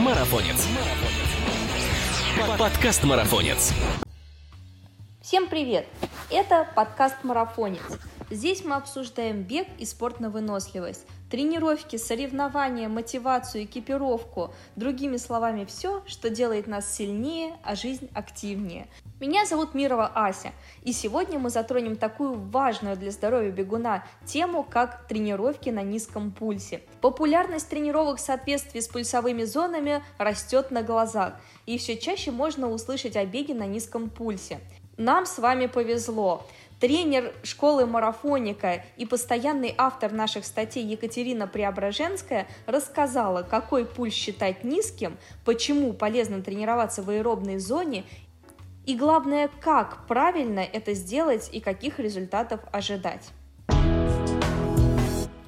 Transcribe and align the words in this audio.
Марафонец. 0.00 0.66
Подкаст 2.58 3.04
Марафонец. 3.04 3.74
Всем 5.20 5.46
привет! 5.46 5.86
Это 6.30 6.66
подкаст 6.74 7.16
«Марафонец». 7.22 7.82
Здесь 8.30 8.64
мы 8.64 8.76
обсуждаем 8.76 9.42
бег 9.42 9.68
и 9.76 9.84
спорт 9.84 10.18
на 10.18 10.30
выносливость, 10.30 11.04
тренировки, 11.30 11.96
соревнования, 11.96 12.88
мотивацию, 12.88 13.64
экипировку, 13.64 14.54
другими 14.74 15.18
словами, 15.18 15.66
все, 15.66 16.02
что 16.06 16.30
делает 16.30 16.66
нас 16.66 16.90
сильнее, 16.90 17.58
а 17.62 17.76
жизнь 17.76 18.08
активнее. 18.14 18.88
Меня 19.20 19.44
зовут 19.44 19.74
Мирова 19.74 20.10
Ася, 20.14 20.52
и 20.82 20.94
сегодня 20.94 21.38
мы 21.38 21.50
затронем 21.50 21.96
такую 21.96 22.32
важную 22.32 22.96
для 22.96 23.10
здоровья 23.10 23.50
бегуна 23.50 24.02
тему, 24.24 24.62
как 24.64 25.06
тренировки 25.08 25.68
на 25.68 25.82
низком 25.82 26.30
пульсе. 26.30 26.80
Популярность 27.02 27.68
тренировок 27.68 28.16
в 28.16 28.22
соответствии 28.22 28.80
с 28.80 28.88
пульсовыми 28.88 29.44
зонами 29.44 30.02
растет 30.16 30.70
на 30.70 30.82
глазах, 30.82 31.34
и 31.66 31.76
все 31.76 31.98
чаще 31.98 32.30
можно 32.30 32.70
услышать 32.70 33.14
о 33.14 33.26
беге 33.26 33.52
на 33.52 33.66
низком 33.66 34.08
пульсе. 34.08 34.58
Нам 34.96 35.26
с 35.26 35.38
вами 35.38 35.66
повезло. 35.66 36.46
Тренер 36.80 37.34
школы 37.42 37.84
марафоника 37.84 38.82
и 38.96 39.04
постоянный 39.04 39.74
автор 39.76 40.12
наших 40.12 40.46
статей 40.46 40.82
Екатерина 40.82 41.46
Преображенская 41.46 42.48
рассказала, 42.64 43.42
какой 43.42 43.84
пульс 43.84 44.14
считать 44.14 44.64
низким, 44.64 45.18
почему 45.44 45.92
полезно 45.92 46.40
тренироваться 46.40 47.02
в 47.02 47.10
аэробной 47.10 47.58
зоне 47.58 48.04
и 48.90 48.96
главное, 48.96 49.48
как 49.60 50.06
правильно 50.06 50.60
это 50.60 50.94
сделать 50.94 51.48
и 51.52 51.60
каких 51.60 51.98
результатов 51.98 52.60
ожидать. 52.72 53.28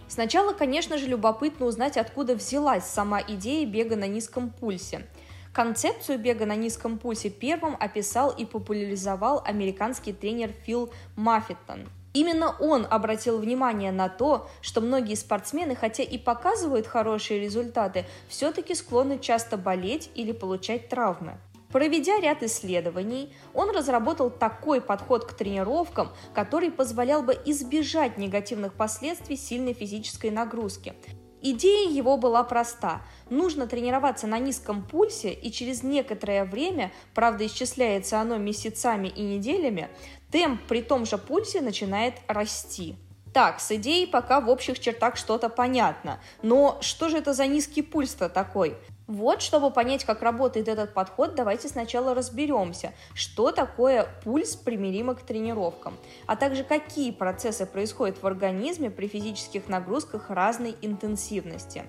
Сначала, 0.09 0.53
конечно 0.53 0.99
же, 0.99 1.07
любопытно 1.07 1.67
узнать, 1.67 1.97
откуда 1.97 2.35
взялась 2.35 2.85
сама 2.85 3.21
идея 3.21 3.67
бега 3.67 3.97
на 3.97 4.07
низком 4.07 4.51
пульсе– 4.51 5.07
Концепцию 5.53 6.19
бега 6.19 6.47
на 6.47 6.57
низком 6.57 6.97
пульсе 6.97 7.29
первым 7.29 7.77
описал 7.79 8.31
и 8.31 8.47
популяризовал 8.47 9.43
американский 9.45 10.15
тренер 10.15 10.51
Фил 10.65 10.91
Маффиттон. 11.15 11.91
Именно 12.15 12.57
он 12.59 12.87
обратил 12.89 13.39
внимание 13.39 13.93
на 13.93 14.09
то, 14.09 14.49
что 14.63 14.81
многие 14.81 15.15
спортсмены, 15.15 15.77
хотя 15.77 16.05
и 16.05 16.17
показывают 16.17 16.87
хорошие 16.87 17.39
результаты, 17.39 18.07
все-таки 18.29 18.75
склонны 18.75 19.19
часто 19.19 19.59
болеть 19.59 20.11
или 20.15 20.33
получать 20.33 20.89
травмы. 20.89 21.39
Проведя 21.73 22.21
ряд 22.21 22.43
исследований, 22.43 23.33
он 23.55 23.71
разработал 23.71 24.31
такой 24.31 24.83
подход 24.83 25.25
к 25.25 25.33
тренировкам, 25.33 26.11
который 26.35 26.71
позволял 26.71 27.23
бы 27.23 27.37
избежать 27.47 28.19
негативных 28.19 28.75
последствий 28.75 29.37
сильной 29.37 29.73
физической 29.73 30.31
нагрузки. 30.31 30.95
Идея 31.41 31.91
его 31.91 32.19
была 32.19 32.45
проста. 32.45 33.03
Нужно 33.29 33.67
тренироваться 33.67 34.29
на 34.29 34.39
низком 34.39 34.85
пульсе, 34.85 35.33
и 35.33 35.51
через 35.51 35.83
некоторое 35.83 36.45
время, 36.45 36.93
правда 37.15 37.47
исчисляется 37.47 38.21
оно 38.21 38.37
месяцами 38.37 39.09
и 39.09 39.23
неделями, 39.23 39.89
темп 40.31 40.61
при 40.69 40.83
том 40.83 41.05
же 41.05 41.19
пульсе 41.19 41.61
начинает 41.63 42.15
расти. 42.29 42.97
Так, 43.33 43.61
с 43.61 43.73
идеей 43.73 44.07
пока 44.07 44.41
в 44.41 44.51
общих 44.51 44.79
чертах 44.79 45.17
что-то 45.17 45.49
понятно. 45.49 46.21
Но 46.43 46.79
что 46.83 47.09
же 47.09 47.17
это 47.17 47.33
за 47.33 47.47
низкий 47.47 47.81
пульс-то 47.81 48.29
такой? 48.29 48.77
Вот, 49.09 49.43
чтобы 49.43 49.71
понять, 49.71 50.05
как 50.05 50.23
работает 50.23 50.69
этот 50.69 50.95
подход, 50.95 51.35
давайте 51.35 51.69
сначала 51.69 52.15
разберемся, 52.15 52.93
что 53.15 53.51
такое 53.51 54.09
пульс 54.23 54.55
примиримо 54.55 55.15
к 55.15 55.23
тренировкам, 55.23 55.97
а 56.27 56.37
также 56.37 56.63
какие 56.63 57.11
процессы 57.11 57.67
происходят 57.67 58.23
в 58.23 58.27
организме 58.27 58.91
при 58.91 59.09
физических 59.09 59.69
нагрузках 59.69 60.31
разной 60.31 60.77
интенсивности. 60.83 61.85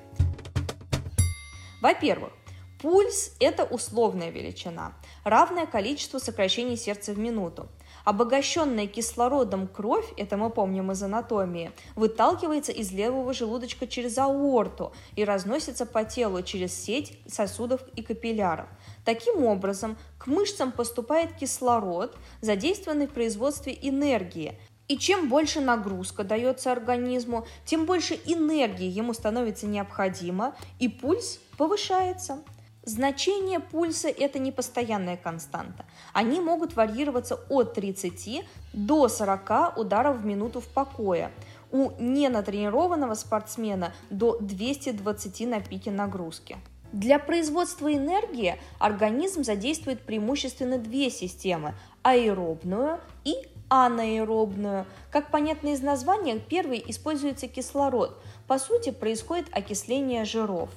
Во-первых, 1.81 2.34
пульс– 2.81 3.36
это 3.39 3.64
условная 3.64 4.31
величина, 4.31 4.94
равное 5.23 5.67
количеству 5.67 6.19
сокращений 6.19 6.78
сердца 6.78 7.14
в 7.14 7.19
минуту. 7.19 7.69
Обогащенная 8.04 8.88
кислородом 8.88 9.68
кровь, 9.68 10.06
это 10.18 10.36
мы 10.36 10.50
помним 10.50 10.91
из 10.91 11.02
анатомии, 11.02 11.72
выталкивается 11.96 12.74
из 12.74 12.91
левого 12.91 13.34
желудочка 13.34 13.88
через 13.88 14.18
аорту 14.18 14.91
и 15.16 15.24
разносится 15.24 15.86
по 15.86 16.03
телу 16.03 16.42
через 16.42 16.74
сеть 16.74 17.18
сосудов 17.28 17.81
и 17.96 18.02
капилляров. 18.02 18.68
Таким 19.06 19.46
образом, 19.46 19.97
к 20.18 20.28
мышцам 20.28 20.74
поступает 20.74 21.36
кислород, 21.36 22.18
задействованный 22.42 23.08
в 23.08 23.12
производстве 23.12 23.78
энергии, 23.81 24.59
и 24.90 24.97
чем 24.97 25.30
больше 25.30 25.62
нагрузка 25.62 26.25
дается 26.25 26.74
организму, 26.74 27.47
тем 27.63 27.86
больше 27.86 28.19
энергии 28.25 28.88
ему 28.88 29.13
становится 29.13 29.66
необходимо, 29.66 30.56
и 30.78 30.90
пульс 30.90 31.40
повышается. 31.58 32.40
Значение 32.85 33.61
пульса– 33.61 34.09
это 34.09 34.39
не 34.39 34.51
постоянная 34.51 35.16
константа. 35.16 35.85
Они 36.11 36.41
могут 36.41 36.75
варьироваться 36.75 37.39
от 37.47 37.73
30 37.75 38.45
до 38.73 39.07
40 39.07 39.77
ударов 39.77 40.17
в 40.17 40.25
минуту 40.25 40.59
в 40.59 40.67
покое. 40.67 41.31
У 41.71 41.91
ненатренированного 41.97 43.13
спортсмена 43.13 43.94
до 44.09 44.38
220 44.39 45.47
на 45.47 45.61
пике 45.61 45.91
нагрузки. 45.91 46.57
Для 46.91 47.19
производства 47.19 47.91
энергии 47.91 48.59
организм 48.79 49.45
задействует 49.45 50.01
преимущественно 50.01 50.77
две 50.77 51.09
системы– 51.09 51.75
аэробную 52.03 53.00
и 53.23 53.33
анаэробную. 53.69 54.85
Как 55.09 55.31
понятно 55.31 55.69
из 55.69 55.81
названия, 55.81 56.38
первый 56.38 56.83
используется 56.85 57.47
кислород. 57.47 58.21
По 58.45 58.59
сути, 58.59 58.91
происходит 58.91 59.47
окисление 59.51 60.25
жиров. 60.25 60.69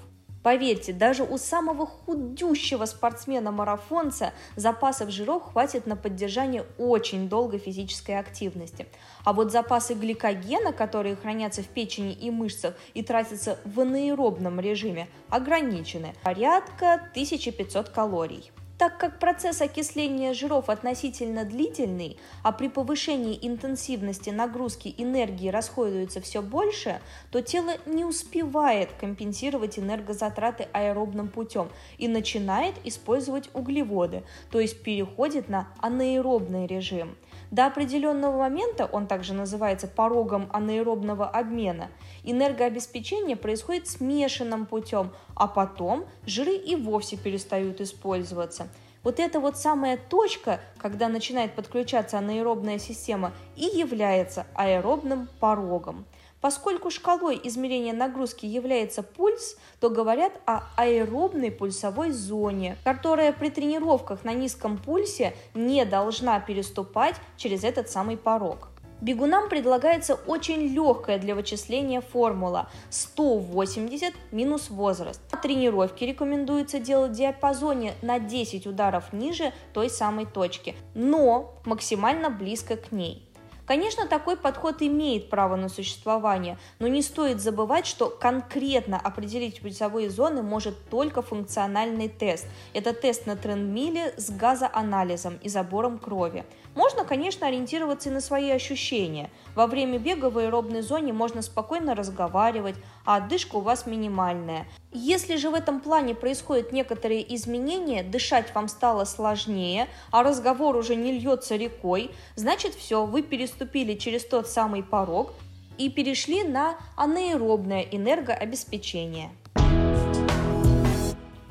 Поверьте, 0.46 0.92
даже 0.92 1.24
у 1.24 1.38
самого 1.38 1.86
худющего 1.86 2.84
спортсмена-марафонца 2.84 4.32
запасов 4.54 5.10
жиров 5.10 5.42
хватит 5.50 5.88
на 5.88 5.96
поддержание 5.96 6.64
очень 6.78 7.28
долгой 7.28 7.58
физической 7.58 8.16
активности. 8.16 8.86
А 9.24 9.32
вот 9.32 9.50
запасы 9.50 9.94
гликогена, 9.94 10.72
которые 10.72 11.16
хранятся 11.16 11.64
в 11.64 11.66
печени 11.66 12.12
и 12.12 12.30
мышцах 12.30 12.76
и 12.94 13.02
тратятся 13.02 13.58
в 13.64 13.80
анаэробном 13.80 14.60
режиме, 14.60 15.08
ограничены. 15.30 16.14
Порядка 16.22 16.94
1500 17.10 17.88
калорий. 17.88 18.52
Так 18.78 18.98
как 18.98 19.18
процесс 19.18 19.62
окисления 19.62 20.34
жиров 20.34 20.68
относительно 20.68 21.46
длительный, 21.46 22.18
а 22.42 22.52
при 22.52 22.68
повышении 22.68 23.38
интенсивности 23.40 24.28
нагрузки 24.28 24.94
энергии 24.98 25.48
расходуется 25.48 26.20
все 26.20 26.42
больше, 26.42 27.00
то 27.30 27.40
тело 27.40 27.72
не 27.86 28.04
успевает 28.04 28.90
компенсировать 29.00 29.78
энергозатраты 29.78 30.68
аэробным 30.74 31.28
путем 31.28 31.70
и 31.96 32.06
начинает 32.06 32.74
использовать 32.84 33.48
углеводы, 33.54 34.24
то 34.50 34.60
есть 34.60 34.82
переходит 34.82 35.48
на 35.48 35.68
анаэробный 35.80 36.66
режим. 36.66 37.16
До 37.50 37.66
определенного 37.66 38.38
момента, 38.38 38.86
он 38.86 39.06
также 39.06 39.34
называется 39.34 39.86
порогом 39.86 40.48
анаэробного 40.52 41.28
обмена, 41.28 41.88
энергообеспечение 42.24 43.36
происходит 43.36 43.86
смешанным 43.86 44.66
путем, 44.66 45.12
а 45.34 45.46
потом 45.46 46.06
жиры 46.24 46.56
и 46.56 46.76
вовсе 46.76 47.16
перестают 47.16 47.80
использоваться. 47.80 48.68
Вот 49.02 49.20
эта 49.20 49.38
вот 49.38 49.56
самая 49.56 49.96
точка, 49.96 50.60
когда 50.78 51.08
начинает 51.08 51.54
подключаться 51.54 52.18
анаэробная 52.18 52.78
система, 52.78 53.32
и 53.54 53.64
является 53.64 54.46
аэробным 54.54 55.28
порогом. 55.38 56.06
Поскольку 56.46 56.90
шкалой 56.90 57.40
измерения 57.42 57.92
нагрузки 57.92 58.46
является 58.46 59.02
пульс, 59.02 59.56
то 59.80 59.90
говорят 59.90 60.32
о 60.46 60.62
аэробной 60.76 61.50
пульсовой 61.50 62.12
зоне, 62.12 62.76
которая 62.84 63.32
при 63.32 63.50
тренировках 63.50 64.22
на 64.22 64.32
низком 64.32 64.78
пульсе 64.78 65.34
не 65.54 65.84
должна 65.84 66.38
переступать 66.38 67.16
через 67.36 67.64
этот 67.64 67.90
самый 67.90 68.16
порог. 68.16 68.68
Бегунам 69.00 69.48
предлагается 69.48 70.14
очень 70.14 70.68
легкая 70.68 71.18
для 71.18 71.34
вычисления 71.34 72.00
формула 72.00 72.70
180 72.90 74.14
минус 74.30 74.70
возраст. 74.70 75.20
На 75.32 75.38
тренировке 75.38 76.06
рекомендуется 76.06 76.78
делать 76.78 77.10
в 77.10 77.14
диапазоне 77.16 77.94
на 78.02 78.20
10 78.20 78.68
ударов 78.68 79.12
ниже 79.12 79.52
той 79.74 79.90
самой 79.90 80.26
точки, 80.26 80.76
но 80.94 81.56
максимально 81.64 82.30
близко 82.30 82.76
к 82.76 82.92
ней. 82.92 83.25
Конечно, 83.66 84.06
такой 84.06 84.36
подход 84.36 84.80
имеет 84.80 85.28
право 85.28 85.56
на 85.56 85.68
существование, 85.68 86.56
но 86.78 86.86
не 86.86 87.02
стоит 87.02 87.40
забывать, 87.40 87.84
что 87.84 88.08
конкретно 88.08 88.98
определить 88.98 89.60
пульсовые 89.60 90.08
зоны 90.08 90.42
может 90.42 90.88
только 90.88 91.20
функциональный 91.20 92.08
тест. 92.08 92.46
Это 92.74 92.92
тест 92.92 93.26
на 93.26 93.36
трендмиле 93.36 94.14
с 94.16 94.30
газоанализом 94.30 95.38
и 95.42 95.48
забором 95.48 95.98
крови. 95.98 96.44
Можно, 96.76 97.04
конечно, 97.04 97.46
ориентироваться 97.46 98.10
и 98.10 98.12
на 98.12 98.20
свои 98.20 98.50
ощущения. 98.50 99.30
Во 99.54 99.66
время 99.66 99.98
бега 99.98 100.30
в 100.30 100.38
аэробной 100.38 100.82
зоне 100.82 101.12
можно 101.12 101.42
спокойно 101.42 101.94
разговаривать, 101.94 102.76
а 103.06 103.16
отдышка 103.16 103.56
у 103.56 103.60
вас 103.60 103.86
минимальная. 103.86 104.66
Если 104.92 105.36
же 105.36 105.48
в 105.48 105.54
этом 105.54 105.80
плане 105.80 106.14
происходят 106.14 106.72
некоторые 106.72 107.34
изменения, 107.34 108.02
дышать 108.02 108.54
вам 108.54 108.68
стало 108.68 109.04
сложнее, 109.04 109.88
а 110.10 110.22
разговор 110.22 110.76
уже 110.76 110.96
не 110.96 111.12
льется 111.12 111.56
рекой, 111.56 112.10
значит 112.34 112.74
все, 112.74 113.06
вы 113.06 113.22
переступили 113.22 113.94
через 113.94 114.24
тот 114.24 114.48
самый 114.48 114.82
порог 114.82 115.32
и 115.78 115.88
перешли 115.88 116.42
на 116.42 116.76
анаэробное 116.96 117.82
энергообеспечение. 117.82 119.30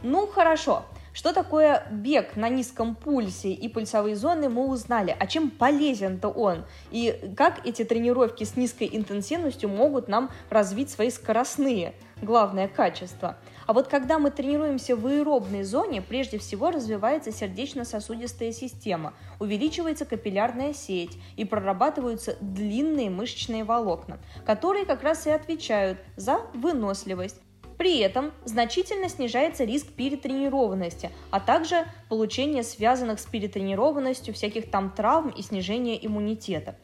Ну 0.04 0.28
хорошо, 0.28 0.86
что 1.16 1.32
такое 1.34 1.88
бег 1.90 2.36
на 2.36 2.50
низком 2.50 2.94
пульсе 2.94 3.52
и 3.52 3.70
пульсовые 3.70 4.18
зоны 4.18 4.50
мы 4.50 4.68
узнали, 4.68 5.16
а 5.18 5.26
чем 5.26 5.50
полезен-то 5.50 6.28
он, 6.28 6.66
и 6.92 7.32
как 7.38 7.66
эти 7.66 7.86
тренировки 7.86 8.44
с 8.44 8.58
низкой 8.58 8.90
интенсивностью 8.92 9.70
могут 9.70 10.10
нам 10.10 10.30
развить 10.50 10.90
свои 10.90 11.10
скоростные, 11.10 11.96
главное, 12.22 12.68
качества. 12.68 13.38
А 13.66 13.74
вот 13.74 13.88
когда 13.88 14.20
мы 14.20 14.30
тренируемся 14.30 14.96
в 14.96 15.08
аэробной 15.08 15.64
зоне, 15.64 16.02
прежде 16.02 16.38
всего 16.38 16.70
развивается 16.70 17.32
сердечно-сосудистая 17.32 18.52
система, 18.52 19.14
увеличивается 19.40 20.06
капиллярная 20.06 20.74
сеть 20.74 21.18
и 21.38 21.46
прорабатываются 21.46 22.36
длинные 22.42 23.10
мышечные 23.10 23.64
волокна, 23.64 24.20
которые 24.46 24.86
как 24.86 25.02
раз 25.02 25.26
и 25.28 25.32
отвечают 25.32 25.98
за 26.18 26.42
выносливость. 26.54 27.42
При 27.77 28.00
этом 28.00 28.31
значительно 28.45 29.10
снижается 29.10 29.66
риск 29.66 29.88
перетренированности, 29.88 31.12
а 31.30 31.39
также 31.39 31.86
получение 32.10 32.63
связанных 32.63 33.19
с 33.19 33.25
перетренированностью 33.25 34.33
всяких 34.33 34.69
там 34.72 34.92
травм 34.92 35.30
и 35.30 35.42
снижение 35.42 36.04
иммунитета. 36.06 36.75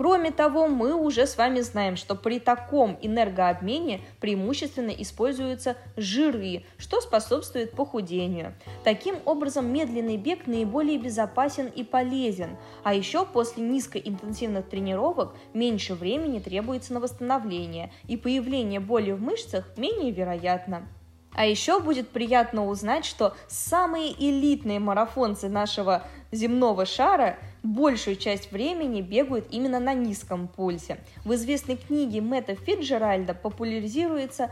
Кроме 0.00 0.30
того, 0.30 0.66
мы 0.66 0.94
уже 0.94 1.26
с 1.26 1.36
вами 1.36 1.60
знаем, 1.60 1.96
что 1.96 2.14
при 2.14 2.38
таком 2.38 2.96
энергообмене 3.02 4.00
преимущественно 4.18 4.88
используются 4.88 5.76
жиры, 5.94 6.64
что 6.78 7.02
способствует 7.02 7.72
похудению. 7.72 8.54
Таким 8.82 9.16
образом, 9.26 9.70
медленный 9.70 10.16
бег 10.16 10.46
наиболее 10.46 10.96
безопасен 10.96 11.66
и 11.66 11.84
полезен, 11.84 12.56
а 12.82 12.94
еще 12.94 13.26
после 13.26 13.62
низкоинтенсивных 13.62 14.70
тренировок 14.70 15.34
меньше 15.52 15.92
времени 15.92 16.38
требуется 16.38 16.94
на 16.94 17.00
восстановление, 17.00 17.92
и 18.08 18.16
появление 18.16 18.80
боли 18.80 19.10
в 19.10 19.20
мышцах 19.20 19.76
менее 19.76 20.12
вероятно. 20.12 20.88
А 21.34 21.46
еще 21.46 21.80
будет 21.80 22.08
приятно 22.08 22.66
узнать, 22.66 23.04
что 23.04 23.36
самые 23.48 24.12
элитные 24.12 24.80
марафонцы 24.80 25.48
нашего 25.48 26.04
земного 26.32 26.86
шара 26.86 27.38
большую 27.62 28.16
часть 28.16 28.52
времени 28.52 29.00
бегают 29.00 29.46
именно 29.50 29.80
на 29.80 29.94
низком 29.94 30.48
пульсе. 30.48 30.98
В 31.24 31.34
известной 31.34 31.76
книге 31.76 32.20
Мэтта 32.20 32.54
Фиджеральда 32.54 33.34
популяризируется 33.34 34.50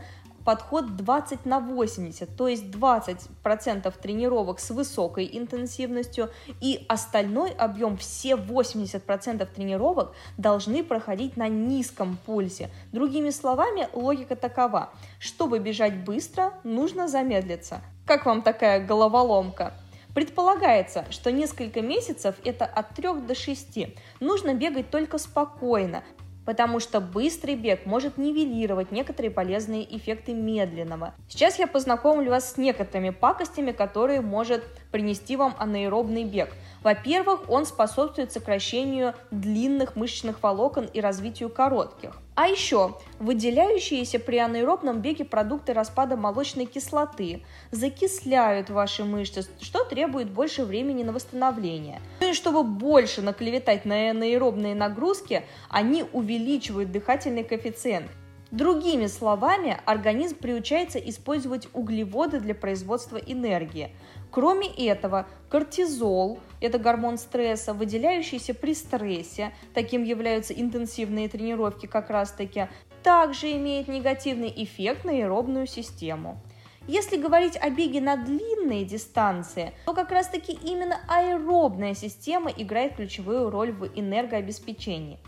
подход 0.49 0.95
20 0.95 1.45
на 1.45 1.59
80, 1.59 2.35
то 2.35 2.47
есть 2.47 2.63
20% 2.63 3.93
тренировок 4.01 4.59
с 4.59 4.71
высокой 4.71 5.29
интенсивностью 5.31 6.31
и 6.59 6.87
остальной 6.89 7.51
объем, 7.51 7.97
все 7.97 8.31
80% 8.31 9.47
тренировок 9.53 10.15
должны 10.39 10.83
проходить 10.83 11.37
на 11.37 11.47
низком 11.47 12.17
пульсе. 12.25 12.71
Другими 12.91 13.29
словами, 13.29 13.89
логика 13.93 14.35
такова. 14.35 14.89
Чтобы 15.19 15.59
бежать 15.59 16.03
быстро, 16.03 16.55
нужно 16.63 17.07
замедлиться. 17.07 17.81
Как 18.07 18.25
вам 18.25 18.41
такая 18.41 18.83
головоломка? 18.83 19.73
Предполагается, 20.15 21.05
что 21.11 21.31
несколько 21.31 21.81
месяцев 21.81 22.33
это 22.43 22.65
от 22.65 22.95
3 22.95 23.21
до 23.27 23.35
6. 23.35 23.95
Нужно 24.19 24.55
бегать 24.55 24.89
только 24.89 25.19
спокойно, 25.19 26.03
потому 26.49 26.79
что 26.79 26.99
быстрый 26.99 27.53
бег 27.53 27.85
может 27.85 28.17
нивелировать 28.17 28.91
некоторые 28.91 29.29
полезные 29.29 29.85
эффекты 29.95 30.33
медленного. 30.33 31.13
Сейчас 31.27 31.59
я 31.59 31.67
познакомлю 31.67 32.31
вас 32.31 32.53
с 32.53 32.57
некоторыми 32.57 33.11
пакостями, 33.11 33.71
которые 33.71 34.21
может 34.21 34.63
принести 34.91 35.35
вам 35.35 35.53
анаэробный 35.59 36.23
бег. 36.23 36.49
Во-первых, 36.81 37.47
он 37.51 37.67
способствует 37.67 38.31
сокращению 38.31 39.13
длинных 39.29 39.95
мышечных 39.95 40.41
волокон 40.41 40.85
и 40.85 40.99
развитию 41.01 41.49
коротких. 41.49 42.17
А 42.41 42.47
еще 42.47 42.95
выделяющиеся 43.19 44.17
при 44.17 44.37
анаэробном 44.37 45.01
беге 45.01 45.25
продукты 45.25 45.73
распада 45.73 46.15
молочной 46.15 46.67
кислоты 46.67 47.43
закисляют 47.71 48.69
ваши 48.69 49.03
мышцы, 49.03 49.45
что 49.59 49.83
требует 49.83 50.29
больше 50.29 50.63
времени 50.63 51.03
на 51.03 51.11
восстановление. 51.11 51.99
Ну 52.21 52.29
и 52.29 52.33
чтобы 52.33 52.63
больше 52.63 53.21
наклеветать 53.21 53.83
на 53.83 54.11
анаэробные 54.11 54.73
нагрузки, 54.73 55.43
они 55.67 56.05
увеличивают 56.13 56.93
дыхательный 56.93 57.43
коэффициент. 57.43 58.09
Другими 58.51 59.05
словами, 59.05 59.79
организм 59.85 60.37
приучается 60.37 60.97
использовать 60.97 61.67
углеводы 61.73 62.39
для 62.39 62.55
производства 62.55 63.17
энергии. 63.17 63.91
Кроме 64.31 64.67
этого, 64.67 65.27
кортизол– 65.49 66.39
это 66.61 66.79
гормон 66.79 67.19
стресса, 67.19 67.75
выделяющийся 67.75 68.55
при 68.55 68.73
стрессе, 68.73 69.53
таким 69.75 70.03
являются 70.03 70.53
интенсивные 70.53 71.29
тренировки 71.29 71.85
как 71.85 72.09
раз-таки, 72.09 72.69
также 73.03 73.51
имеет 73.51 73.87
негативный 73.87 74.51
эффект 74.55 75.05
на 75.05 75.11
аэробную 75.11 75.67
систему. 75.67 76.41
Если 76.87 77.17
говорить 77.17 77.55
о 77.55 77.69
беге 77.69 78.01
на 78.01 78.15
длинные 78.15 78.83
дистанции, 78.83 79.73
то 79.85 79.93
как 79.93 80.11
раз 80.11 80.27
таки 80.27 80.53
именно 80.53 80.99
аэробная 81.07 81.93
система 81.93 82.49
играет 82.49 82.95
ключевую 82.95 83.51
роль 83.51 83.71
в 83.71 83.85
энергообеспечении. 83.95 85.19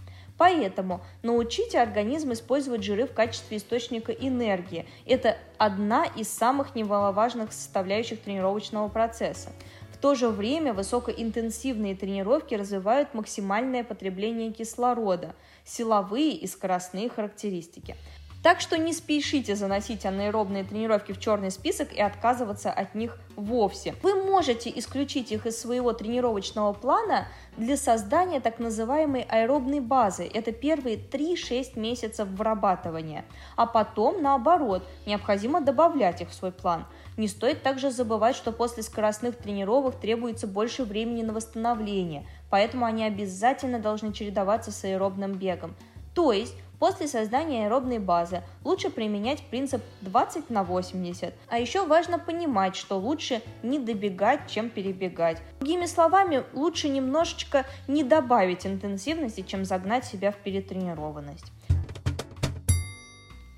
Поэтому 0.41 1.01
научите 1.21 1.79
организм 1.79 2.33
использовать 2.33 2.81
жиры 2.83 3.05
в 3.05 3.13
качестве 3.13 3.57
источника 3.57 4.11
энергии. 4.11 4.87
Это 5.05 5.37
одна 5.59 6.05
из 6.05 6.29
самых 6.29 6.73
немаловажных 6.73 7.53
составляющих 7.53 8.21
тренировочного 8.21 8.87
процесса. 8.87 9.51
В 9.93 9.99
то 9.99 10.15
же 10.15 10.29
время 10.29 10.73
высокоинтенсивные 10.73 11.95
тренировки 11.95 12.55
развивают 12.55 13.13
максимальное 13.13 13.83
потребление 13.83 14.51
кислорода, 14.51 15.35
силовые 15.63 16.31
и 16.31 16.47
скоростные 16.47 17.07
характеристики. 17.07 17.95
Так 18.43 18.59
что 18.59 18.77
не 18.77 18.91
спешите 18.91 19.55
заносить 19.55 20.03
анаэробные 20.03 20.63
тренировки 20.63 21.11
в 21.11 21.19
черный 21.19 21.51
список 21.51 21.93
и 21.93 22.01
отказываться 22.01 22.71
от 22.71 22.95
них 22.95 23.19
вовсе. 23.35 23.93
Вы 24.01 24.15
можете 24.15 24.71
исключить 24.75 25.31
их 25.31 25.45
из 25.45 25.59
своего 25.59 25.93
тренировочного 25.93 26.73
плана 26.73 27.27
для 27.55 27.77
создания 27.77 28.39
так 28.39 28.57
называемой 28.57 29.27
аэробной 29.29 29.79
базы. 29.79 30.27
Это 30.31 30.51
первые 30.51 30.97
3-6 30.97 31.77
месяцев 31.79 32.27
вырабатывания. 32.29 33.25
А 33.55 33.67
потом, 33.67 34.23
наоборот, 34.23 34.87
необходимо 35.05 35.61
добавлять 35.61 36.21
их 36.21 36.29
в 36.29 36.33
свой 36.33 36.51
план. 36.51 36.87
Не 37.17 37.27
стоит 37.27 37.61
также 37.61 37.91
забывать, 37.91 38.35
что 38.35 38.51
после 38.51 38.81
скоростных 38.81 39.35
тренировок 39.35 39.99
требуется 39.99 40.47
больше 40.47 40.83
времени 40.83 41.21
на 41.21 41.33
восстановление, 41.33 42.25
поэтому 42.49 42.85
они 42.85 43.03
обязательно 43.03 43.79
должны 43.79 44.13
чередоваться 44.13 44.71
с 44.71 44.83
аэробным 44.83 45.33
бегом. 45.33 45.75
То 46.15 46.31
есть 46.31 46.55
После 46.81 47.07
создания 47.07 47.65
аэробной 47.67 47.99
базы 47.99 48.41
лучше 48.63 48.89
применять 48.89 49.43
принцип 49.51 49.83
20 50.01 50.49
на 50.49 50.63
80. 50.63 51.31
А 51.47 51.59
еще 51.59 51.85
важно 51.85 52.17
понимать, 52.17 52.75
что 52.75 52.97
лучше 52.97 53.43
не 53.61 53.77
добегать, 53.77 54.49
чем 54.49 54.71
перебегать. 54.71 55.37
Другими 55.59 55.85
словами, 55.85 56.43
лучше 56.53 56.89
немножечко 56.89 57.67
не 57.87 58.03
добавить 58.03 58.65
интенсивности, 58.65 59.41
чем 59.41 59.63
загнать 59.63 60.05
себя 60.05 60.31
в 60.31 60.37
перетренированность. 60.37 61.51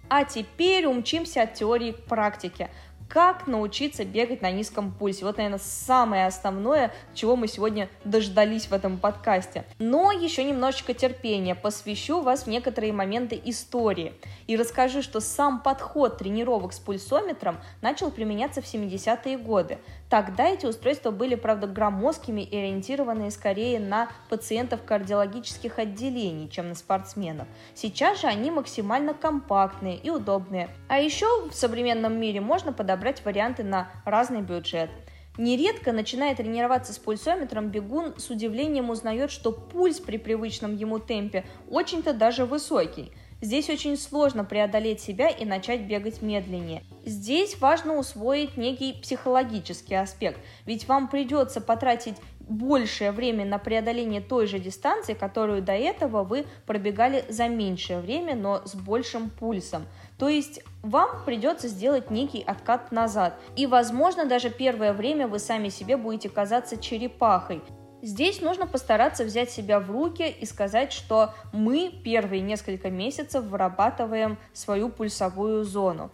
А 0.10 0.25
теперь 0.25 0.86
умчимся 0.86 1.44
от 1.44 1.53
теории 1.53 1.94
к 1.94 2.03
практике 2.03 2.70
как 3.13 3.46
научиться 3.46 4.05
бегать 4.05 4.41
на 4.41 4.50
низком 4.50 4.91
пульсе. 4.91 5.24
Вот, 5.24 5.38
наверное, 5.38 5.60
самое 5.60 6.25
основное, 6.25 6.91
чего 7.13 7.36
мы 7.36 7.48
сегодня 7.48 7.88
дождались 8.03 8.65
в 8.65 8.74
этом 8.74 8.98
подкасте. 8.98 9.65
Но 9.77 10.12
еще 10.12 10.43
немножечко 10.43 10.96
терпения, 10.96 11.53
посвящу 11.53 12.22
вас 12.22 12.46
в 12.46 12.48
некоторые 12.48 12.91
моменты 12.91 13.39
истории 13.46 14.13
и 14.48 14.58
расскажу, 14.58 15.03
что 15.03 15.20
сам 15.20 15.62
подход 15.62 16.17
тренировок 16.17 16.74
с 16.74 16.79
пульсометром 16.79 17.58
начал 17.84 18.10
применяться 18.10 18.63
в 18.63 18.65
70-е 18.65 19.38
годы. 19.38 19.77
Тогда 20.10 20.48
эти 20.48 20.65
устройства 20.65 21.12
были, 21.12 21.36
правда, 21.36 21.67
громоздкими 21.67 22.41
и 22.41 22.55
ориентированные 22.55 23.29
скорее 23.29 23.79
на 23.79 24.10
пациентов 24.29 24.84
кардиологических 24.84 25.77
отделений, 25.77 26.50
чем 26.50 26.70
на 26.70 26.75
спортсменов. 26.75 27.48
Сейчас 27.75 28.22
же 28.22 28.27
они 28.27 28.50
максимально 28.51 29.13
компактные 29.13 29.98
и 29.98 30.10
удобные. 30.10 30.70
А 30.88 31.00
еще 31.00 31.48
в 31.48 31.53
современном 31.53 32.20
мире 32.20 32.41
можно 32.41 32.74
подобрать 32.74 33.02
подобрать 33.03 33.25
варианты 33.25 33.63
на 33.63 33.91
разный 34.05 34.41
бюджет. 34.41 34.89
Нередко, 35.38 35.91
начиная 35.91 36.36
тренироваться 36.36 36.93
с 36.93 36.98
пульсометром, 36.98 37.69
бегун 37.69 38.17
с 38.17 38.29
удивлением 38.29 38.89
узнает, 38.89 39.29
что 39.29 39.51
пульс 39.51 40.00
при 40.00 40.17
привычном 40.17 40.75
ему 40.75 41.00
темпе 41.00 41.43
очень-то 41.69 42.13
даже 42.13 42.45
высокий. 42.45 43.12
Здесь 43.41 43.69
очень 43.69 43.98
сложно 43.98 44.45
преодолеть 44.45 45.01
себя 45.01 45.27
и 45.27 45.43
начать 45.43 45.81
бегать 45.81 46.22
медленнее. 46.22 46.83
Здесь 47.03 47.60
важно 47.60 47.98
усвоить 47.98 48.55
некий 48.55 48.93
психологический 48.93 49.95
аспект, 49.95 50.39
ведь 50.65 50.88
вам 50.88 51.10
придется 51.10 51.60
потратить 51.60 52.15
большее 52.48 53.12
время 53.12 53.46
на 53.46 53.58
преодоление 53.58 54.22
той 54.22 54.48
же 54.48 54.60
дистанции, 54.60 55.14
которую 55.14 55.62
до 55.62 55.74
этого 55.74 56.24
вы 56.24 56.46
пробегали 56.66 57.26
за 57.30 57.48
меньшее 57.48 58.00
время, 58.00 58.36
но 58.36 58.62
с 58.66 58.76
большим 58.76 59.30
пульсом. 59.30 59.86
То 60.18 60.28
есть 60.28 60.62
вам 60.82 61.10
придется 61.26 61.68
сделать 61.68 62.12
некий 62.12 62.42
откат 62.42 62.92
назад. 62.92 63.38
И, 63.56 63.66
возможно, 63.66 64.26
даже 64.26 64.50
первое 64.50 64.94
время 64.94 65.28
вы 65.28 65.40
сами 65.40 65.70
себе 65.70 65.98
будете 65.98 66.30
казаться 66.30 66.78
черепахой. 66.78 67.62
Здесь 68.02 68.42
нужно 68.42 68.68
постараться 68.68 69.24
взять 69.24 69.50
себя 69.50 69.80
в 69.80 69.90
руки 69.90 70.28
и 70.28 70.46
сказать, 70.46 70.92
что 70.92 71.34
мы 71.54 71.90
первые 72.04 72.42
несколько 72.42 72.90
месяцев 72.90 73.46
вырабатываем 73.46 74.38
свою 74.52 74.90
пульсовую 74.90 75.64
зону. 75.64 76.12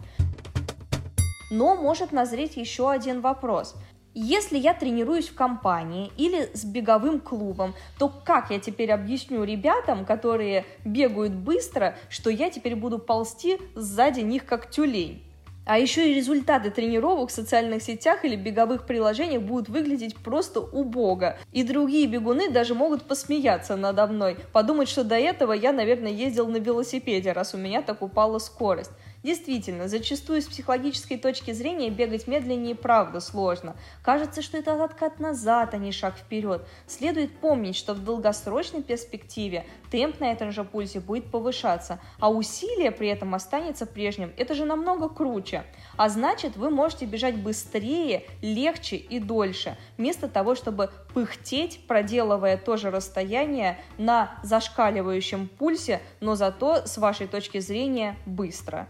Но 1.50 1.74
может 1.74 2.12
назреть 2.12 2.56
еще 2.56 2.88
один 2.88 3.20
вопрос. 3.20 3.74
Если 4.12 4.58
я 4.58 4.74
тренируюсь 4.74 5.28
в 5.28 5.34
компании 5.34 6.10
или 6.16 6.50
с 6.52 6.64
беговым 6.64 7.20
клубом, 7.20 7.74
то 7.96 8.08
как 8.08 8.50
я 8.50 8.58
теперь 8.58 8.90
объясню 8.90 9.44
ребятам, 9.44 10.04
которые 10.04 10.64
бегают 10.84 11.32
быстро, 11.32 11.96
что 12.08 12.28
я 12.28 12.50
теперь 12.50 12.74
буду 12.74 12.98
ползти 12.98 13.58
сзади 13.76 14.20
них 14.20 14.44
как 14.46 14.68
тюлень? 14.68 15.22
А 15.64 15.78
еще 15.78 16.10
и 16.10 16.14
результаты 16.14 16.70
тренировок 16.70 17.30
в 17.30 17.32
социальных 17.32 17.84
сетях 17.84 18.24
или 18.24 18.34
беговых 18.34 18.86
приложениях 18.86 19.42
будут 19.42 19.68
выглядеть 19.68 20.16
просто 20.16 20.58
убого. 20.58 21.36
И 21.52 21.62
другие 21.62 22.08
бегуны 22.08 22.50
даже 22.50 22.74
могут 22.74 23.04
посмеяться 23.04 23.76
надо 23.76 24.08
мной, 24.08 24.36
подумать, 24.52 24.88
что 24.88 25.04
до 25.04 25.14
этого 25.14 25.52
я, 25.52 25.72
наверное, 25.72 26.10
ездил 26.10 26.48
на 26.48 26.56
велосипеде, 26.56 27.30
раз 27.30 27.54
у 27.54 27.58
меня 27.58 27.82
так 27.82 28.02
упала 28.02 28.40
скорость. 28.40 28.90
Действительно, 29.22 29.86
зачастую 29.86 30.40
с 30.40 30.46
психологической 30.46 31.18
точки 31.18 31.52
зрения 31.52 31.90
бегать 31.90 32.26
медленнее 32.26 32.74
правда 32.74 33.20
сложно. 33.20 33.76
Кажется, 34.02 34.40
что 34.40 34.56
это 34.56 34.82
откат 34.82 35.20
назад, 35.20 35.74
а 35.74 35.76
не 35.76 35.92
шаг 35.92 36.16
вперед. 36.16 36.66
Следует 36.86 37.36
помнить, 37.36 37.76
что 37.76 37.92
в 37.92 38.02
долгосрочной 38.02 38.82
перспективе 38.82 39.66
темп 39.90 40.20
на 40.20 40.32
этом 40.32 40.52
же 40.52 40.64
пульсе 40.64 41.00
будет 41.00 41.30
повышаться, 41.30 42.00
а 42.18 42.30
усилие 42.30 42.92
при 42.92 43.08
этом 43.08 43.34
останется 43.34 43.84
прежним. 43.84 44.32
Это 44.38 44.54
же 44.54 44.64
намного 44.64 45.10
круче. 45.10 45.64
А 45.98 46.08
значит, 46.08 46.56
вы 46.56 46.70
можете 46.70 47.04
бежать 47.04 47.36
быстрее, 47.36 48.24
легче 48.40 48.96
и 48.96 49.18
дольше, 49.18 49.76
вместо 49.98 50.28
того, 50.28 50.54
чтобы 50.54 50.90
пыхтеть, 51.12 51.86
проделывая 51.86 52.56
то 52.56 52.78
же 52.78 52.90
расстояние 52.90 53.78
на 53.98 54.38
зашкаливающем 54.42 55.48
пульсе, 55.48 56.00
но 56.20 56.36
зато 56.36 56.86
с 56.86 56.96
вашей 56.96 57.26
точки 57.26 57.58
зрения 57.58 58.16
быстро. 58.24 58.88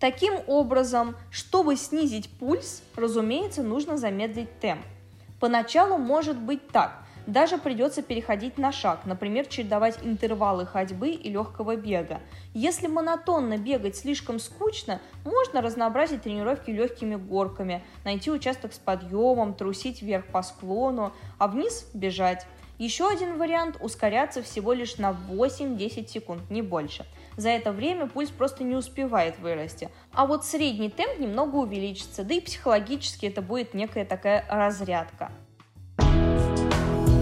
Таким 0.00 0.32
образом, 0.46 1.14
чтобы 1.30 1.76
снизить 1.76 2.30
пульс, 2.30 2.82
разумеется, 2.96 3.62
нужно 3.62 3.98
замедлить 3.98 4.58
темп. 4.58 4.80
Поначалу 5.38 5.98
может 5.98 6.38
быть 6.38 6.66
так. 6.68 7.02
Даже 7.26 7.58
придется 7.58 8.00
переходить 8.00 8.56
на 8.56 8.72
шаг, 8.72 9.00
например, 9.04 9.46
чередовать 9.46 9.98
интервалы 10.02 10.64
ходьбы 10.64 11.10
и 11.10 11.30
легкого 11.30 11.76
бега. 11.76 12.20
Если 12.54 12.86
монотонно 12.86 13.58
бегать 13.58 13.94
слишком 13.94 14.38
скучно, 14.38 15.02
можно 15.22 15.60
разнообразить 15.60 16.22
тренировки 16.22 16.70
легкими 16.70 17.16
горками, 17.16 17.84
найти 18.04 18.30
участок 18.30 18.72
с 18.72 18.78
подъемом, 18.78 19.52
трусить 19.52 20.00
вверх 20.00 20.24
по 20.28 20.42
склону, 20.42 21.12
а 21.36 21.46
вниз 21.46 21.86
бежать. 21.92 22.46
Еще 22.78 23.06
один 23.06 23.36
вариант– 23.36 23.76
ускоряться 23.82 24.42
всего 24.42 24.72
лишь 24.72 24.96
на 24.96 25.14
8-10 25.30 26.08
секунд, 26.08 26.50
не 26.50 26.62
больше. 26.62 27.04
За 27.40 27.48
это 27.48 27.72
время 27.72 28.06
пульс 28.06 28.28
просто 28.28 28.64
не 28.64 28.76
успевает 28.76 29.38
вырасти. 29.38 29.88
А 30.12 30.26
вот 30.26 30.44
средний 30.44 30.90
темп 30.90 31.20
немного 31.20 31.56
увеличится, 31.56 32.22
да 32.22 32.34
и 32.34 32.40
психологически 32.40 33.24
это 33.24 33.40
будет 33.40 33.72
некая 33.72 34.04
такая 34.04 34.44
разрядка. 34.50 35.32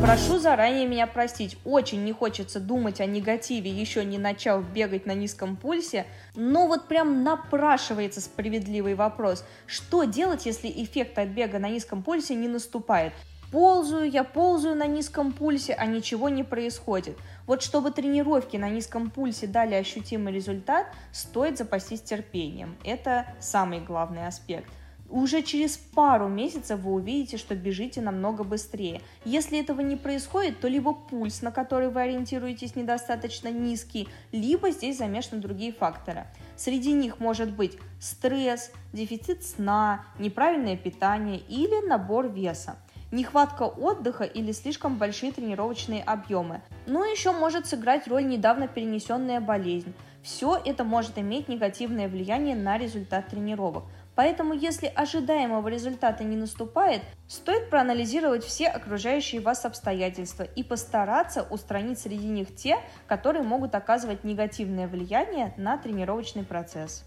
Прошу 0.03 0.41
заранее 0.41 0.89
меня 0.89 1.07
простить, 1.07 1.57
очень 1.65 2.03
не 2.03 2.11
хочется 2.11 2.59
думать 2.59 3.01
о 3.01 3.07
негативе, 3.07 3.71
еще 3.71 4.05
не 4.05 4.19
начав 4.19 4.69
бегать 4.69 5.07
на 5.07 5.15
низком 5.15 5.57
пульсе, 5.57 6.05
но 6.35 6.67
вот 6.67 6.89
прям 6.89 7.23
напрашивается 7.23 8.21
справедливый 8.21 8.97
вопрос, 8.97 9.45
что 9.67 10.03
делать, 10.03 10.47
если 10.47 10.69
эффект 10.69 11.17
от 11.21 11.29
бега 11.29 11.61
на 11.61 11.69
низком 11.69 12.03
пульсе 12.03 12.35
не 12.35 12.49
наступает? 12.49 13.13
Ползаю, 13.51 14.11
я 14.11 14.25
ползаю 14.25 14.77
на 14.77 14.87
низком 14.87 15.33
пульсе, 15.33 15.73
а 15.73 15.87
ничего 15.87 16.29
не 16.29 16.45
происходит. 16.45 17.17
Вот 17.47 17.63
чтобы 17.63 17.91
тренировки 17.91 18.59
на 18.59 18.69
низком 18.69 19.11
пульсе 19.11 19.47
дали 19.47 19.75
ощутимый 19.75 20.35
результат, 20.35 20.87
стоит 21.13 21.57
запастись 21.57 22.03
терпением. 22.03 22.77
Это 22.85 23.27
самый 23.41 23.81
главный 23.81 24.27
аспект. 24.27 24.71
Уже 25.09 25.41
через 25.41 25.79
пару 25.79 26.29
месяцев 26.29 26.81
вы 26.81 26.93
увидите, 26.93 27.39
что 27.39 27.55
бежите 27.55 28.03
намного 28.03 28.45
быстрее. 28.45 29.01
Если 29.25 29.59
этого 29.59 29.81
не 29.81 29.97
происходит, 29.97 30.61
то 30.61 30.69
либо 30.69 30.93
пульс, 30.93 31.41
на 31.41 31.51
который 31.51 31.89
вы 31.89 32.03
ориентируетесь, 32.03 32.77
недостаточно 32.77 33.49
низкий, 33.49 34.11
либо 34.33 34.71
здесь 34.71 34.99
замешаны 34.99 35.41
другие 35.41 35.73
факторы. 35.73 36.27
Среди 36.57 36.93
них 36.93 37.21
может 37.21 37.51
быть 37.57 37.79
стресс, 37.99 38.71
дефицит 38.93 39.43
сна, 39.43 40.05
неправильное 40.19 40.77
питание 40.77 41.39
или 41.39 41.89
набор 41.89 42.29
веса 42.29 42.77
нехватка 43.11 43.63
отдыха 43.65 44.25
или 44.25 44.53
слишком 44.53 44.97
большие 44.97 45.33
тренировочные 45.33 46.03
объемы. 46.03 46.63
Ну 46.87 47.05
и 47.05 47.11
еще 47.11 47.33
может 47.33 47.67
сыграть 47.67 48.09
роль 48.09 48.27
недавно 48.27 48.69
перенесенная 48.69 49.41
болезнь. 49.41 49.95
Все 50.23 50.61
это 50.63 50.85
может 50.85 51.19
иметь 51.19 51.49
негативное 51.49 52.09
влияние 52.09 52.57
на 52.57 52.77
результат 52.77 53.29
тренировок. 53.29 53.85
Поэтому, 54.19 54.53
если 54.53 54.87
ожидаемого 54.87 55.69
результата 55.69 56.25
не 56.25 56.37
наступает, 56.37 57.03
стоит 57.29 57.71
проанализировать 57.71 58.43
все 58.43 58.67
окружающие 58.67 59.41
вас 59.41 59.65
обстоятельства 59.65 60.43
и 60.43 60.65
постараться 60.65 61.45
устранить 61.45 62.01
среди 62.01 62.27
них 62.27 62.53
те, 62.57 62.79
которые 63.07 63.45
могут 63.45 63.77
оказывать 63.77 64.25
негативное 64.25 64.89
влияние 64.89 65.55
на 65.57 65.79
тренировочный 65.79 66.43
процесс. 66.43 67.05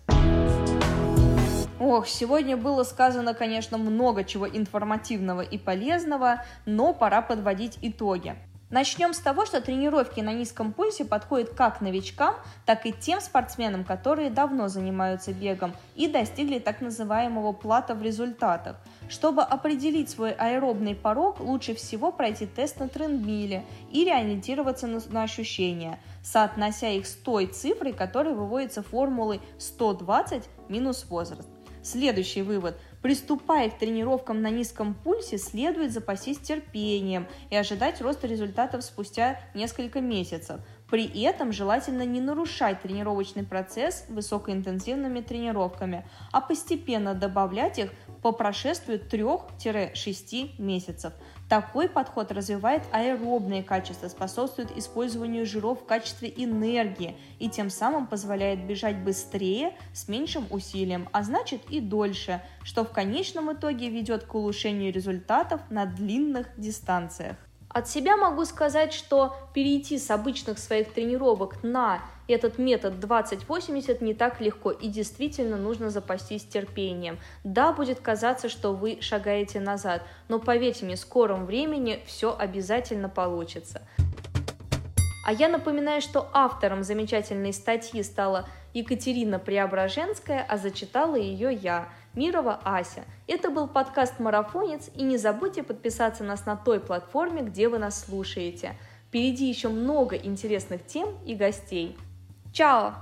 Ох, 1.83 2.07
сегодня 2.07 2.57
было 2.57 2.83
сказано, 2.83 3.33
конечно, 3.33 3.79
много 3.79 4.23
чего 4.23 4.47
информативного 4.47 5.41
и 5.41 5.57
полезного, 5.57 6.43
но 6.67 6.93
пора 6.93 7.23
подводить 7.23 7.79
итоги. 7.81 8.35
Начнем 8.69 9.15
с 9.15 9.19
того, 9.19 9.47
что 9.47 9.61
тренировки 9.61 10.19
на 10.19 10.31
низком 10.31 10.73
пульсе 10.73 11.05
подходят 11.05 11.49
как 11.55 11.81
новичкам, 11.81 12.35
так 12.67 12.85
и 12.85 12.93
тем 12.93 13.19
спортсменам, 13.19 13.83
которые 13.83 14.29
давно 14.29 14.67
занимаются 14.67 15.33
бегом 15.33 15.73
и 15.95 16.07
достигли 16.07 16.59
так 16.59 16.81
называемого 16.81 17.51
плата 17.51 17.95
в 17.95 18.03
результатах. 18.03 18.77
Чтобы 19.09 19.41
определить 19.41 20.11
свой 20.11 20.33
аэробный 20.33 20.93
порог, 20.93 21.39
лучше 21.39 21.73
всего 21.73 22.11
пройти 22.11 22.45
тест 22.45 22.79
на 22.79 22.89
трендмиле 22.89 23.65
или 23.91 24.11
ориентироваться 24.11 24.85
на, 24.85 25.01
на 25.09 25.23
ощущения, 25.23 25.97
соотнося 26.23 26.89
их 26.89 27.07
с 27.07 27.15
той 27.15 27.47
цифрой, 27.47 27.93
которая 27.93 28.35
выводится 28.35 28.83
формулой 28.83 29.41
120 29.57 30.43
минус 30.69 31.07
возраст. 31.09 31.49
Следующий 31.83 32.43
вывод. 32.43 32.77
Приступая 33.01 33.69
к 33.69 33.79
тренировкам 33.79 34.43
на 34.43 34.51
низком 34.51 34.93
пульсе, 34.93 35.39
следует 35.39 35.91
запастись 35.91 36.37
терпением 36.37 37.27
и 37.49 37.55
ожидать 37.55 38.01
роста 38.01 38.27
результатов 38.27 38.83
спустя 38.83 39.39
несколько 39.55 39.99
месяцев. 39.99 40.61
При 40.91 41.07
этом 41.23 41.51
желательно 41.51 42.05
не 42.05 42.21
нарушать 42.21 42.81
тренировочный 42.81 43.43
процесс 43.43 44.05
высокоинтенсивными 44.09 45.21
тренировками, 45.21 46.05
а 46.31 46.41
постепенно 46.41 47.15
добавлять 47.15 47.79
их 47.79 47.91
по 48.21 48.31
прошествию 48.31 48.99
3-6 48.99 50.61
месяцев. 50.61 51.13
Такой 51.49 51.89
подход 51.89 52.31
развивает 52.31 52.83
аэробные 52.91 53.61
качества, 53.61 54.07
способствует 54.07 54.71
использованию 54.77 55.45
жиров 55.45 55.81
в 55.81 55.85
качестве 55.85 56.31
энергии 56.35 57.17
и 57.39 57.49
тем 57.49 57.69
самым 57.69 58.07
позволяет 58.07 58.65
бежать 58.65 58.97
быстрее 58.97 59.75
с 59.93 60.07
меньшим 60.07 60.45
усилием, 60.49 61.09
а 61.11 61.23
значит 61.23 61.61
и 61.69 61.81
дольше, 61.81 62.41
что 62.63 62.85
в 62.85 62.91
конечном 62.91 63.51
итоге 63.51 63.89
ведет 63.89 64.23
к 64.23 64.33
улучшению 64.35 64.93
результатов 64.93 65.59
на 65.69 65.85
длинных 65.85 66.47
дистанциях. 66.57 67.35
От 67.73 67.87
себя 67.87 68.17
могу 68.17 68.43
сказать, 68.43 68.91
что 68.91 69.35
перейти 69.53 69.97
с 69.97 70.11
обычных 70.11 70.59
своих 70.59 70.91
тренировок 70.91 71.63
на 71.63 72.01
этот 72.27 72.57
метод 72.57 72.99
2080 72.99 74.01
не 74.01 74.13
так 74.13 74.41
легко 74.41 74.71
и 74.71 74.89
действительно 74.89 75.55
нужно 75.55 75.89
запастись 75.89 76.43
терпением. 76.43 77.17
Да, 77.45 77.71
будет 77.71 78.01
казаться, 78.01 78.49
что 78.49 78.73
вы 78.73 78.97
шагаете 78.99 79.61
назад, 79.61 80.03
но 80.27 80.39
поверьте 80.39 80.85
мне, 80.85 80.95
в 80.95 80.99
скором 80.99 81.45
времени 81.45 82.01
все 82.05 82.35
обязательно 82.37 83.07
получится. 83.07 83.81
А 85.25 85.31
я 85.31 85.47
напоминаю, 85.47 86.01
что 86.01 86.29
автором 86.33 86.83
замечательной 86.83 87.53
статьи 87.53 88.01
стала 88.03 88.49
Екатерина 88.73 89.39
Преображенская, 89.39 90.45
а 90.47 90.57
зачитала 90.57 91.15
ее 91.15 91.53
я, 91.53 91.89
Мирова 92.13 92.59
Ася. 92.63 93.05
Это 93.27 93.49
был 93.49 93.67
подкаст 93.67 94.19
«Марафонец», 94.19 94.89
и 94.95 95.03
не 95.03 95.17
забудьте 95.17 95.63
подписаться 95.63 96.23
нас 96.23 96.45
на 96.45 96.57
той 96.57 96.79
платформе, 96.79 97.41
где 97.41 97.69
вы 97.69 97.77
нас 97.77 98.03
слушаете. 98.03 98.75
Впереди 99.07 99.47
еще 99.47 99.69
много 99.69 100.15
интересных 100.15 100.85
тем 100.85 101.17
и 101.25 101.35
гостей. 101.35 101.97
Чао! 102.51 102.95